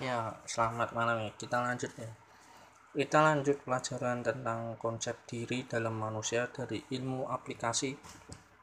Ya, 0.00 0.32
selamat 0.48 0.96
malam 0.96 1.28
ya. 1.28 1.30
Kita 1.36 1.60
lanjut 1.60 1.92
ya. 2.00 2.08
Kita 2.96 3.20
lanjut 3.20 3.60
pelajaran 3.60 4.24
tentang 4.24 4.80
konsep 4.80 5.28
diri 5.28 5.68
dalam 5.68 5.92
manusia 5.92 6.48
dari 6.48 6.80
ilmu 6.80 7.28
aplikasi 7.28 7.92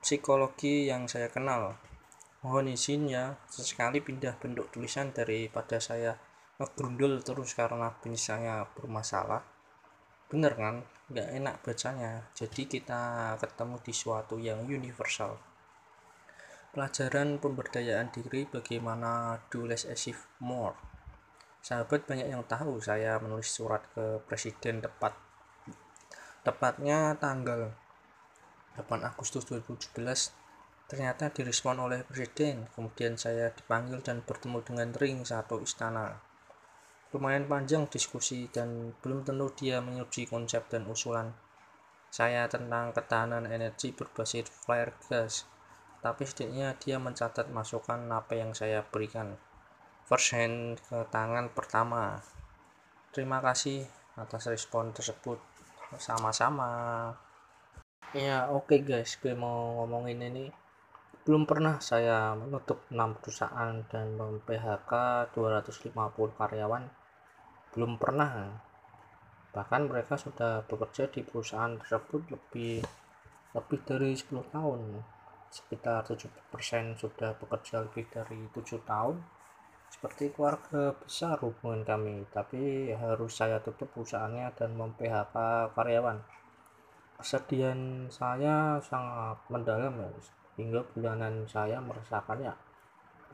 psikologi 0.02 0.90
yang 0.90 1.06
saya 1.06 1.30
kenal. 1.30 1.78
Mohon 2.42 2.74
izin 2.74 3.14
ya, 3.14 3.38
sesekali 3.46 4.02
pindah 4.02 4.34
bentuk 4.42 4.74
tulisan 4.74 5.14
daripada 5.14 5.78
saya 5.78 6.18
ngegrundul 6.58 7.22
terus 7.22 7.54
karena 7.54 7.94
saya 8.18 8.66
bermasalah. 8.74 9.46
Bener 10.34 10.58
kan? 10.58 10.82
Nggak 11.14 11.30
enak 11.38 11.56
bacanya. 11.62 12.34
Jadi 12.34 12.66
kita 12.66 13.38
ketemu 13.38 13.78
di 13.86 13.94
suatu 13.94 14.42
yang 14.42 14.66
universal. 14.66 15.38
Pelajaran 16.74 17.38
pemberdayaan 17.38 18.10
diri 18.10 18.50
bagaimana 18.50 19.38
do 19.54 19.70
less 19.70 19.86
achieve 19.86 20.26
more 20.42 20.87
sahabat 21.68 22.08
banyak 22.08 22.32
yang 22.32 22.48
tahu 22.48 22.80
saya 22.80 23.20
menulis 23.20 23.52
surat 23.52 23.84
ke 23.92 24.24
presiden 24.24 24.80
tepat 24.80 25.12
tepatnya 26.40 27.20
tanggal 27.20 27.76
8 28.80 28.88
Agustus 29.04 29.44
2017 29.52 30.00
ternyata 30.88 31.28
direspon 31.28 31.84
oleh 31.84 32.08
presiden 32.08 32.72
kemudian 32.72 33.20
saya 33.20 33.52
dipanggil 33.52 34.00
dan 34.00 34.24
bertemu 34.24 34.64
dengan 34.64 34.96
ring 34.96 35.28
satu 35.28 35.60
istana. 35.60 36.16
Lumayan 37.12 37.52
panjang 37.52 37.84
diskusi 37.92 38.48
dan 38.48 38.96
belum 39.04 39.28
tentu 39.28 39.52
dia 39.60 39.84
menyetujui 39.84 40.32
konsep 40.32 40.72
dan 40.72 40.88
usulan 40.88 41.36
saya 42.08 42.48
tentang 42.48 42.96
ketahanan 42.96 43.44
energi 43.44 43.92
berbasis 43.92 44.48
flare 44.48 44.96
gas. 45.12 45.44
Tapi 46.00 46.24
setidaknya 46.24 46.80
dia 46.80 46.96
mencatat 46.96 47.52
masukan 47.52 48.08
apa 48.08 48.40
yang 48.40 48.56
saya 48.56 48.88
berikan 48.88 49.36
first 50.08 50.32
hand 50.32 50.80
ke 50.88 51.04
tangan 51.12 51.52
pertama. 51.52 52.24
Terima 53.12 53.44
kasih 53.44 53.84
atas 54.16 54.48
respon 54.48 54.96
tersebut. 54.96 55.36
Sama-sama. 56.00 57.12
Ya 58.16 58.48
oke 58.48 58.72
okay 58.72 58.80
guys. 58.88 59.20
Gue 59.20 59.36
mau 59.36 59.84
ngomongin 59.84 60.24
ini. 60.24 60.48
Belum 61.28 61.44
pernah 61.44 61.84
saya 61.84 62.32
menutup 62.40 62.88
6 62.88 63.20
perusahaan 63.20 63.76
dan 63.92 64.16
mem 64.16 64.40
PHK 64.48 64.92
250 65.36 65.92
karyawan. 66.40 66.88
Belum 67.76 68.00
pernah. 68.00 68.64
Bahkan 69.52 69.92
mereka 69.92 70.16
sudah 70.16 70.64
bekerja 70.64 71.12
di 71.12 71.20
perusahaan 71.28 71.76
tersebut 71.76 72.32
lebih 72.32 72.80
lebih 73.52 73.80
dari 73.84 74.16
10 74.16 74.56
tahun. 74.56 75.04
Sekitar 75.52 76.08
70% 76.08 76.96
sudah 76.96 77.36
bekerja 77.36 77.84
lebih 77.84 78.08
dari 78.08 78.48
7 78.56 78.88
tahun 78.88 79.37
seperti 79.88 80.30
keluarga 80.36 80.94
besar 80.94 81.40
hubungan 81.42 81.82
kami 81.88 82.28
tapi 82.30 82.92
harus 82.94 83.34
saya 83.34 83.58
tutup 83.64 83.90
perusahaannya 83.96 84.54
dan 84.54 84.76
mem-PHK 84.76 85.36
karyawan. 85.74 86.22
Kesedihan 87.18 88.06
saya 88.14 88.78
sangat 88.84 89.42
mendalam 89.50 89.98
ya 89.98 90.10
hingga 90.58 90.82
bulanan 90.94 91.46
saya 91.50 91.82
merasakannya 91.82 92.54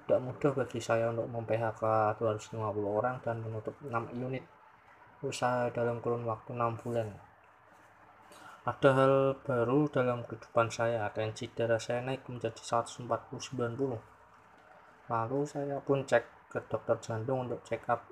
tidak 0.03 0.19
mudah 0.19 0.51
bagi 0.51 0.83
saya 0.83 1.15
untuk 1.15 1.31
mem-PHK 1.31 1.83
250 2.19 2.59
orang 2.83 3.23
dan 3.23 3.39
menutup 3.39 3.71
6 3.79 3.91
unit 4.19 4.43
usaha 5.23 5.71
dalam 5.71 6.03
kurun 6.03 6.27
waktu 6.27 6.51
6 6.51 6.83
bulan. 6.83 7.07
Ada 8.67 8.89
hal 8.95 9.13
baru 9.43 9.87
dalam 9.87 10.27
kehidupan 10.27 10.67
saya 10.71 11.07
tensi 11.15 11.47
darah 11.51 11.79
saya 11.79 12.03
naik 12.03 12.27
menjadi 12.27 12.59
140-90 12.59 13.99
lalu 15.11 15.39
saya 15.43 15.83
pun 15.83 15.99
cek 16.07 16.42
ke 16.53 16.61
dokter 16.69 17.01
jantung 17.01 17.49
untuk 17.49 17.65
check 17.65 17.81
up 17.89 18.05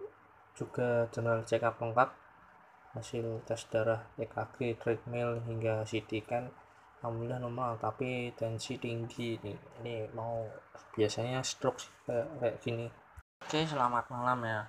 juga 0.58 1.06
general 1.14 1.45
check 1.45 1.61
up 1.61 1.78
lengkap 1.78 2.09
hasil 2.97 3.45
tes 3.47 3.61
darah 3.72 4.03
EKG 4.20 4.81
treadmill 4.81 5.39
hingga 5.47 5.88
CT 5.88 6.25
scan 6.28 6.52
alhamdulillah 7.02 7.42
normal 7.42 7.81
tapi 7.81 8.30
tensi 8.38 8.78
tinggi 8.78 9.41
nih. 9.41 9.57
Ini 9.81 9.96
mau 10.13 10.46
biasanya 10.94 11.41
stroke 11.41 11.81
kayak, 12.06 12.28
kayak 12.38 12.57
gini. 12.62 12.88
Oke 13.41 13.66
selamat 13.66 14.06
malam 14.13 14.40
ya. 14.46 14.59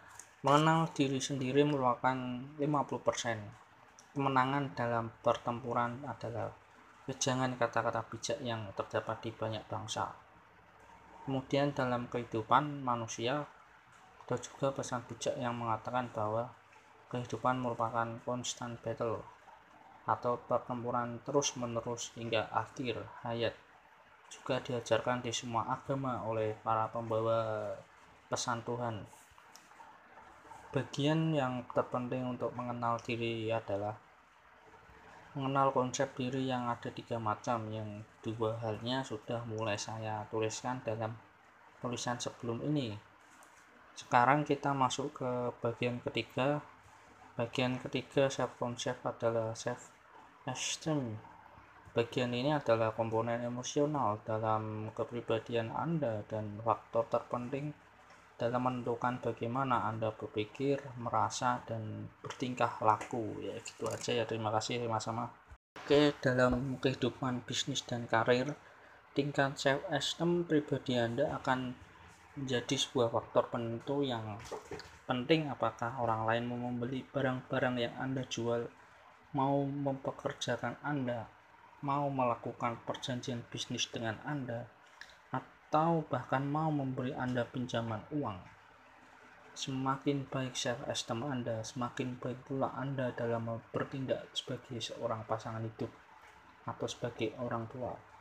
Mengenal 0.42 0.90
diri 0.96 1.20
sendiri 1.22 1.62
merupakan 1.62 2.16
50% 2.58 4.16
kemenangan 4.16 4.74
dalam 4.74 5.12
pertempuran 5.22 6.02
adalah 6.08 6.50
kejangan 7.06 7.54
kata-kata 7.60 8.00
bijak 8.08 8.38
yang 8.42 8.64
terdapat 8.74 9.22
di 9.22 9.30
banyak 9.30 9.62
bangsa. 9.68 10.10
Kemudian 11.22 11.70
dalam 11.76 12.10
kehidupan 12.10 12.82
manusia 12.82 13.46
ada 14.22 14.38
juga 14.38 14.70
pesan 14.70 15.02
bijak 15.10 15.34
yang 15.34 15.58
mengatakan 15.58 16.06
bahwa 16.14 16.46
kehidupan 17.10 17.58
merupakan 17.58 18.06
constant 18.22 18.78
battle 18.80 19.20
atau 20.06 20.38
pertempuran 20.46 21.18
terus-menerus 21.26 22.14
hingga 22.14 22.46
akhir 22.54 23.02
hayat. 23.26 23.54
Juga 24.32 24.62
diajarkan 24.64 25.20
di 25.20 25.34
semua 25.34 25.68
agama 25.68 26.24
oleh 26.24 26.56
para 26.64 26.88
pembawa 26.88 27.70
pesan 28.30 28.64
Tuhan. 28.64 29.04
Bagian 30.72 31.36
yang 31.36 31.68
terpenting 31.76 32.24
untuk 32.24 32.56
mengenal 32.56 32.96
diri 33.04 33.52
adalah 33.52 33.92
mengenal 35.36 35.68
konsep 35.76 36.08
diri 36.16 36.48
yang 36.48 36.72
ada 36.72 36.88
tiga 36.88 37.20
macam 37.20 37.68
yang 37.68 38.00
dua 38.24 38.56
halnya 38.64 39.04
sudah 39.04 39.44
mulai 39.44 39.76
saya 39.76 40.24
tuliskan 40.32 40.80
dalam 40.80 41.12
tulisan 41.84 42.16
sebelum 42.16 42.64
ini 42.64 43.11
sekarang 43.96 44.44
kita 44.48 44.72
masuk 44.72 45.22
ke 45.22 45.30
bagian 45.60 46.00
ketiga 46.00 46.64
bagian 47.36 47.80
ketiga 47.80 48.28
self 48.28 48.56
concept 48.56 49.04
adalah 49.04 49.52
self 49.56 49.92
esteem 50.48 51.16
bagian 51.92 52.32
ini 52.32 52.56
adalah 52.56 52.96
komponen 52.96 53.44
emosional 53.44 54.24
dalam 54.24 54.88
kepribadian 54.96 55.68
Anda 55.72 56.24
dan 56.24 56.56
faktor 56.64 57.04
terpenting 57.12 57.76
dalam 58.40 58.64
menentukan 58.64 59.22
bagaimana 59.22 59.86
Anda 59.86 60.10
berpikir, 60.10 60.82
merasa, 60.98 61.62
dan 61.62 62.10
bertingkah 62.24 62.82
laku. 62.82 63.38
Ya, 63.38 63.54
gitu 63.62 63.86
aja 63.86 64.10
ya. 64.10 64.24
Terima 64.26 64.50
kasih 64.50 64.82
sama-sama. 64.82 65.30
Oke, 65.78 66.10
dalam 66.18 66.80
kehidupan 66.82 67.46
bisnis 67.46 67.86
dan 67.86 68.10
karir, 68.10 68.50
tingkat 69.14 69.54
self-esteem 69.54 70.42
pribadi 70.48 70.98
Anda 70.98 71.38
akan 71.38 71.78
menjadi 72.32 72.80
sebuah 72.80 73.12
faktor 73.12 73.52
penentu 73.52 74.00
yang 74.00 74.40
penting 75.04 75.52
apakah 75.52 76.00
orang 76.00 76.24
lain 76.24 76.44
mau 76.48 76.72
membeli 76.72 77.04
barang-barang 77.04 77.76
yang 77.76 77.94
Anda 78.00 78.24
jual, 78.24 78.64
mau 79.36 79.60
mempekerjakan 79.68 80.80
Anda, 80.80 81.28
mau 81.84 82.08
melakukan 82.08 82.80
perjanjian 82.88 83.44
bisnis 83.52 83.84
dengan 83.92 84.16
Anda, 84.24 84.64
atau 85.28 86.08
bahkan 86.08 86.48
mau 86.48 86.72
memberi 86.72 87.12
Anda 87.12 87.44
pinjaman 87.44 88.08
uang. 88.16 88.40
Semakin 89.52 90.24
baik 90.32 90.56
self-esteem 90.56 91.20
Anda, 91.28 91.60
semakin 91.60 92.16
baik 92.16 92.48
pula 92.48 92.72
Anda 92.72 93.12
dalam 93.12 93.60
bertindak 93.68 94.32
sebagai 94.32 94.80
seorang 94.80 95.28
pasangan 95.28 95.60
hidup 95.60 95.92
atau 96.64 96.86
sebagai 96.88 97.36
orang 97.36 97.68
tua 97.68 98.11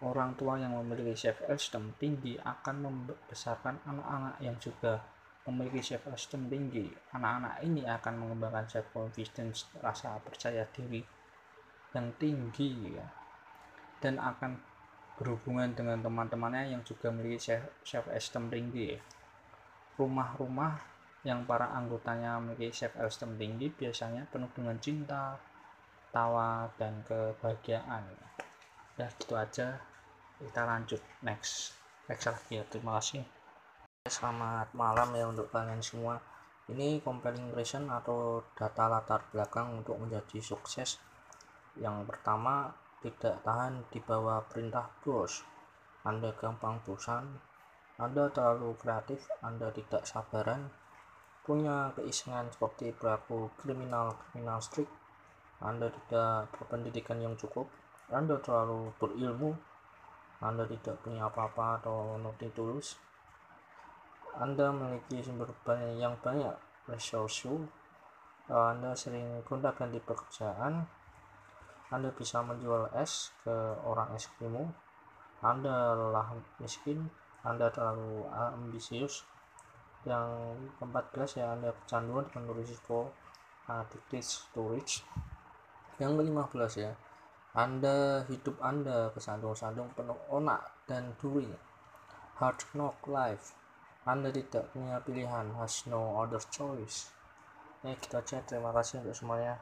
orang 0.00 0.32
tua 0.32 0.56
yang 0.56 0.72
memiliki 0.80 1.28
self 1.28 1.44
esteem 1.52 1.92
tinggi 2.00 2.40
akan 2.40 2.88
membesarkan 2.88 3.84
anak-anak 3.84 4.40
yang 4.40 4.56
juga 4.56 4.96
memiliki 5.44 5.92
self 5.92 6.08
esteem 6.08 6.48
tinggi. 6.48 6.88
Anak-anak 7.12 7.60
ini 7.64 7.84
akan 7.84 8.14
mengembangkan 8.16 8.64
self 8.68 8.88
confidence, 8.96 9.68
rasa 9.84 10.16
percaya 10.24 10.64
diri 10.72 11.04
yang 11.92 12.08
tinggi 12.16 12.96
ya. 12.96 13.06
Dan 14.00 14.16
akan 14.16 14.56
berhubungan 15.20 15.76
dengan 15.76 16.00
teman-temannya 16.00 16.72
yang 16.72 16.80
juga 16.80 17.12
memiliki 17.12 17.60
self 17.84 18.08
esteem 18.08 18.48
tinggi. 18.48 18.96
Rumah-rumah 20.00 20.80
yang 21.28 21.44
para 21.44 21.76
anggotanya 21.76 22.40
memiliki 22.40 22.72
self 22.72 22.96
esteem 22.96 23.36
tinggi 23.36 23.68
biasanya 23.68 24.24
penuh 24.32 24.48
dengan 24.56 24.80
cinta, 24.80 25.36
tawa 26.08 26.72
dan 26.80 27.04
kebahagiaan. 27.04 28.39
Ya 29.00 29.08
gitu 29.16 29.32
aja. 29.32 29.80
Kita 30.36 30.68
lanjut. 30.68 31.00
Next. 31.24 31.72
Next 32.04 32.28
lagi 32.28 32.60
ya. 32.60 32.68
Terima 32.68 33.00
kasih. 33.00 33.24
Selamat 34.04 34.68
malam 34.76 35.08
ya 35.16 35.24
untuk 35.24 35.48
kalian 35.48 35.80
semua. 35.80 36.20
Ini 36.68 37.00
compelling 37.00 37.56
reason 37.56 37.88
atau 37.88 38.44
data 38.52 38.92
latar 38.92 39.24
belakang 39.32 39.80
untuk 39.80 39.96
menjadi 39.96 40.44
sukses? 40.44 41.00
Yang 41.80 42.12
pertama 42.12 42.76
tidak 43.00 43.40
tahan 43.40 43.88
di 43.88 44.04
bawah 44.04 44.44
perintah 44.44 44.92
bos. 45.00 45.48
Anda 46.04 46.36
gampang 46.36 46.84
bosan. 46.84 47.40
Anda 47.96 48.28
terlalu 48.28 48.76
kreatif. 48.76 49.24
Anda 49.40 49.72
tidak 49.72 50.04
sabaran. 50.04 50.68
Punya 51.40 51.96
keisengan 51.96 52.52
seperti 52.52 52.92
pelaku 52.92 53.48
kriminal 53.64 54.12
kriminal 54.28 54.60
strict. 54.60 54.92
Anda 55.64 55.88
tidak 55.88 56.52
berpendidikan 56.52 57.16
yang 57.16 57.40
cukup 57.40 57.79
anda 58.10 58.36
terlalu 58.42 58.90
berilmu 58.98 59.54
anda 60.40 60.64
tidak 60.64 61.04
punya 61.04 61.28
apa-apa 61.28 61.84
atau 61.84 62.16
nothing 62.16 62.48
tulus. 62.56 62.96
Anda 64.40 64.72
memiliki 64.72 65.20
sumber 65.20 65.52
yang 66.00 66.16
banyak 66.16 66.56
resource. 66.88 67.44
Anda 68.48 68.96
sering 68.96 69.44
gonta 69.44 69.76
ganti 69.76 70.00
pekerjaan. 70.00 70.88
Anda 71.92 72.08
bisa 72.16 72.40
menjual 72.40 72.88
es 72.96 73.36
ke 73.44 73.52
orang 73.84 74.16
Eskimo 74.16 74.72
Anda 75.44 75.92
lelah 75.92 76.32
miskin. 76.56 77.12
Anda 77.44 77.68
terlalu 77.68 78.24
ambisius. 78.32 79.28
Yang 80.08 80.56
keempat 80.80 81.04
belas 81.12 81.36
ya 81.36 81.52
Anda 81.52 81.76
kecanduan 81.84 82.24
dengan 82.32 82.56
risiko 82.56 83.12
addicted 83.68 84.24
storage. 84.24 85.04
Yang 86.00 86.16
kelima 86.16 86.48
belas 86.48 86.80
ya 86.80 86.96
anda 87.50 88.22
hidup 88.30 88.62
Anda 88.62 89.10
kesandung-sandung 89.10 89.90
penuh 89.98 90.18
onak 90.30 90.86
dan 90.86 91.18
duri 91.18 91.50
hard 92.38 92.62
knock 92.74 93.02
life 93.10 93.58
anda 94.08 94.32
tidak 94.32 94.72
punya 94.72 94.96
pilihan, 95.04 95.52
has 95.60 95.84
no 95.84 96.16
other 96.16 96.40
choice. 96.48 97.12
Ya, 97.84 97.92
kita 98.00 98.24
aja. 98.24 98.40
Terima 98.48 98.72
kasih 98.72 99.04
untuk 99.04 99.12
semuanya. 99.12 99.60